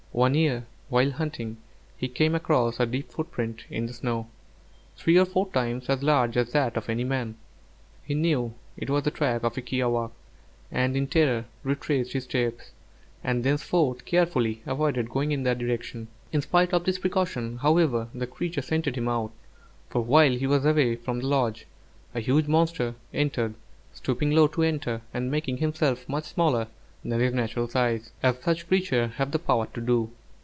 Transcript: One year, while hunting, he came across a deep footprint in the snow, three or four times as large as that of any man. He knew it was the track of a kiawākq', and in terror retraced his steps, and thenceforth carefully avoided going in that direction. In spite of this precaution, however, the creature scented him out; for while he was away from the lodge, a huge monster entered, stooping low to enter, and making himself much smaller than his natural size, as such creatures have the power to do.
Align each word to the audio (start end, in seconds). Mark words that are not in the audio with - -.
One 0.13 0.33
year, 0.33 0.65
while 0.89 1.11
hunting, 1.11 1.55
he 1.95 2.09
came 2.09 2.35
across 2.35 2.81
a 2.81 2.85
deep 2.85 3.09
footprint 3.13 3.63
in 3.69 3.85
the 3.85 3.93
snow, 3.93 4.27
three 4.97 5.17
or 5.17 5.23
four 5.23 5.47
times 5.49 5.89
as 5.89 6.03
large 6.03 6.35
as 6.35 6.51
that 6.51 6.75
of 6.75 6.89
any 6.89 7.05
man. 7.05 7.35
He 8.03 8.13
knew 8.13 8.53
it 8.75 8.89
was 8.89 9.03
the 9.03 9.11
track 9.11 9.41
of 9.43 9.57
a 9.57 9.61
kiawākq', 9.61 10.11
and 10.69 10.97
in 10.97 11.07
terror 11.07 11.45
retraced 11.63 12.11
his 12.11 12.25
steps, 12.25 12.71
and 13.23 13.45
thenceforth 13.45 14.03
carefully 14.03 14.61
avoided 14.65 15.09
going 15.09 15.31
in 15.31 15.43
that 15.43 15.59
direction. 15.59 16.09
In 16.33 16.41
spite 16.41 16.73
of 16.73 16.83
this 16.83 16.99
precaution, 16.99 17.59
however, 17.59 18.09
the 18.13 18.27
creature 18.27 18.61
scented 18.61 18.97
him 18.97 19.07
out; 19.07 19.31
for 19.89 20.01
while 20.01 20.33
he 20.33 20.45
was 20.45 20.65
away 20.65 20.97
from 20.97 21.19
the 21.19 21.27
lodge, 21.27 21.65
a 22.13 22.19
huge 22.19 22.47
monster 22.49 22.95
entered, 23.13 23.53
stooping 23.93 24.31
low 24.31 24.47
to 24.47 24.61
enter, 24.63 25.03
and 25.13 25.31
making 25.31 25.57
himself 25.59 26.09
much 26.09 26.25
smaller 26.25 26.67
than 27.03 27.19
his 27.19 27.33
natural 27.33 27.67
size, 27.67 28.11
as 28.21 28.37
such 28.43 28.67
creatures 28.67 29.11
have 29.15 29.31
the 29.31 29.39
power 29.39 29.65
to 29.65 29.81
do. 29.81 30.07